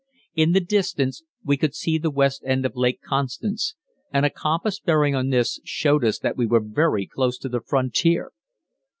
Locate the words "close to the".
7.05-7.61